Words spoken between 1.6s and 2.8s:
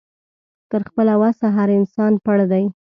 انسان پړ دی